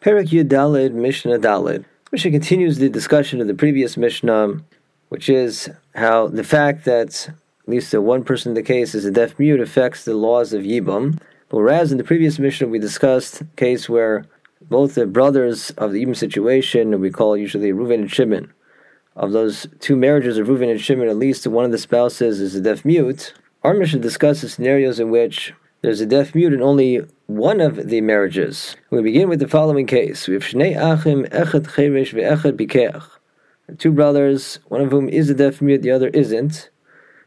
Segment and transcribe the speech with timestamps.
[0.00, 1.84] Perek Yudalid Mishnah Dalid.
[2.10, 4.62] Mishnah continues the discussion of the previous Mishnah,
[5.10, 9.04] which is how the fact that at least the one person in the case is
[9.04, 11.18] a deaf mute affects the laws of Yibum.
[11.50, 14.24] Whereas in the previous Mishnah we discussed a case where
[14.62, 18.54] both the brothers of the Yibam situation, we call usually Reuven and Shimon,
[19.16, 22.54] of those two marriages of Reuven and Shimon, at least one of the spouses is
[22.54, 23.34] a deaf mute.
[23.62, 27.02] Our Mishnah discusses scenarios in which there's a deaf mute and only
[27.36, 28.76] one of the marriages.
[28.90, 30.26] We begin with the following case.
[30.26, 33.04] We have Shnei Achim, Echad Cheresh, Ve'echad Bikeach.
[33.78, 36.70] Two brothers, one of whom is a deaf mute, the other isn't.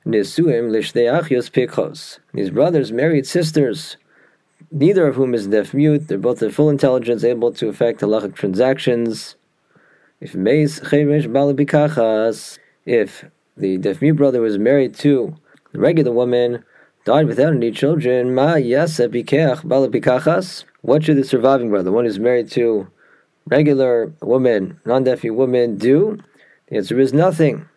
[0.06, 2.20] Nesuim Lishnei Achios Pikhos.
[2.34, 3.96] These brothers married sisters,
[4.72, 6.10] neither of whom is deaf mute.
[6.10, 9.38] They're both of full intelligence, able to effect halachic transactions.
[10.20, 13.24] If Meis Cheresh Balabikachas, if
[13.56, 15.34] the deaf mute brother was married to
[15.72, 16.66] the regular woman,
[17.06, 20.64] died without any children, ma yasa balabikachas.
[20.82, 22.88] What should the surviving brother, the one who's married to
[23.46, 26.20] regular woman, non-deaf woman, do?
[26.68, 27.68] The answer is nothing.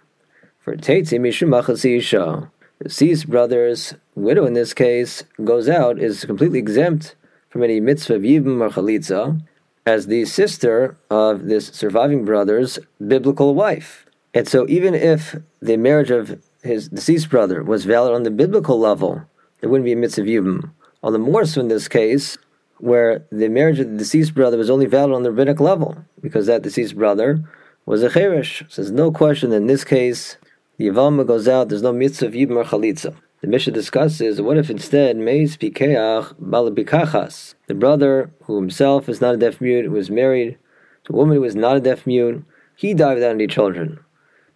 [0.60, 7.14] For Mishumachasi Isha, the deceased brother's widow in this case goes out, is completely exempt
[7.48, 9.40] from any mitzvah of Yibum or Chalitza,
[9.86, 14.06] as the sister of this surviving brother's biblical wife.
[14.34, 18.78] And so even if the marriage of his deceased brother was valid on the biblical
[18.78, 19.22] level,
[19.61, 20.70] there wouldn't be a mitzvah yibum.
[21.03, 22.36] All the more so in this case,
[22.78, 26.47] where the marriage of the deceased brother was only valid on the rabbinic level, because
[26.47, 27.42] that deceased brother
[27.86, 28.70] was a cheresh.
[28.70, 30.36] So there's no question that in this case,
[30.77, 33.14] the Yavama goes out, there's no mitzvah yibum or chalitza.
[33.41, 39.34] The Mishnah discusses what if instead meis pikeach balabikachas, the brother who himself is not
[39.34, 40.58] a deaf mute, who was married
[41.05, 44.01] to a woman who is not a deaf mute, he died without any children.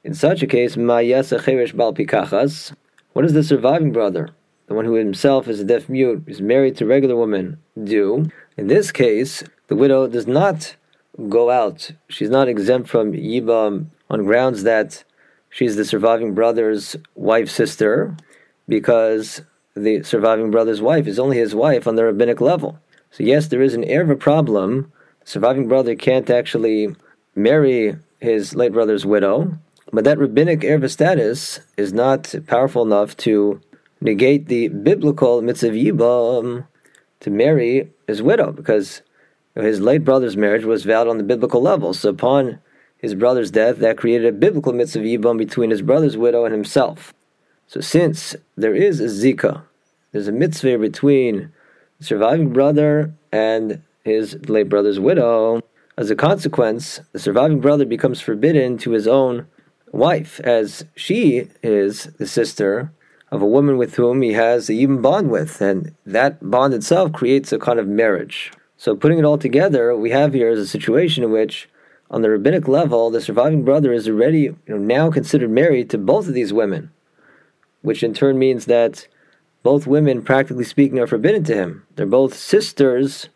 [0.03, 2.73] In such a case, ma'yasa cheresh bal pikachas.
[3.13, 4.31] What does the surviving brother,
[4.67, 8.31] the one who himself is a deaf mute, is married to a regular woman, do?
[8.57, 10.75] In this case, the widow does not
[11.29, 11.91] go out.
[12.09, 15.05] She's not exempt from yibum on grounds that
[15.51, 18.17] she's the surviving brother's wife's sister,
[18.67, 19.43] because
[19.77, 22.79] the surviving brother's wife is only his wife on the rabbinic level.
[23.11, 24.91] So yes, there is an air of a problem.
[25.21, 26.97] The surviving brother can't actually
[27.35, 29.59] marry his late brother's widow,
[29.93, 33.61] but that rabbinic erva status is not powerful enough to
[34.01, 36.67] negate the biblical mitzvah yibam
[37.21, 39.03] to marry his widow, because
[39.55, 41.93] his late brother's marriage was valid on the biblical level.
[41.93, 42.61] So upon
[42.97, 47.13] his brother's death, that created a biblical mitzvah yibam between his brother's widow and himself.
[47.67, 49.63] So since there is a zika,
[50.13, 51.53] there's a mitzvah between
[51.99, 55.63] the surviving brother and his late brother's widow.
[55.97, 59.47] As a consequence, the surviving brother becomes forbidden to his own
[59.93, 62.93] wife, as she is the sister
[63.31, 67.13] of a woman with whom he has a even bond with, and that bond itself
[67.13, 68.53] creates a kind of marriage.
[68.77, 71.69] So, putting it all together, what we have here is a situation in which,
[72.11, 75.99] on the rabbinic level, the surviving brother is already you know, now considered married to
[75.99, 76.91] both of these women,
[77.83, 79.07] which in turn means that
[79.63, 81.87] both women, practically speaking, are forbidden to him.
[81.95, 83.29] They're both sisters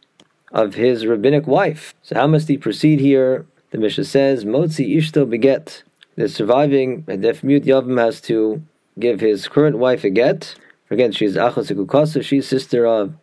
[0.50, 1.94] of his rabbinic wife.
[2.02, 3.46] So, how must he proceed here?
[3.70, 5.82] The Mishnah says, Motzi Ishto beget
[6.16, 8.62] the surviving deaf mute Yavam has to
[8.98, 10.54] give his current wife a get.
[10.90, 13.14] Again, she's Achos Kukasa, she's sister of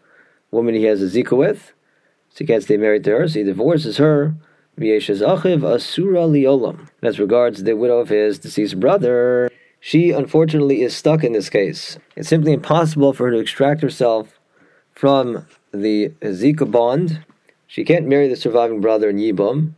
[0.49, 1.73] woman he has a zika with.
[2.29, 4.35] So he can't stay married to her, so he divorces her.
[4.77, 6.89] Asura Liolam.
[7.01, 9.49] As regards the widow of his deceased brother,
[9.79, 11.97] she unfortunately is stuck in this case.
[12.15, 14.39] It's simply impossible for her to extract herself
[14.93, 17.23] from the Zika bond.
[17.67, 19.73] She can't marry the surviving brother in Yibum.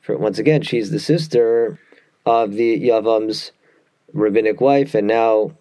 [0.00, 1.78] For once again, she's the sister
[2.26, 3.52] of the Yavam's
[4.12, 5.52] rabbinic wife and now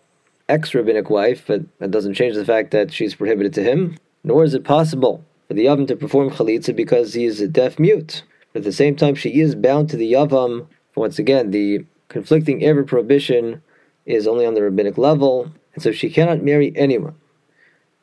[0.47, 3.97] ex rabbinic wife, but that doesn't change the fact that she's prohibited to him.
[4.23, 7.79] Nor is it possible for the Yavam to perform Chalitza because he is a deaf
[7.79, 8.23] mute.
[8.51, 10.67] But at the same time, she is bound to the Yavam.
[10.95, 13.61] Once again, the conflicting erva prohibition
[14.05, 17.15] is only on the rabbinic level, and so she cannot marry anyone.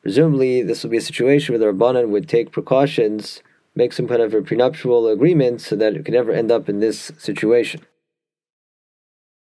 [0.01, 3.43] Presumably, this will be a situation where the Rabbanan would take precautions,
[3.75, 6.79] make some kind of a prenuptial agreement so that it could never end up in
[6.79, 7.81] this situation.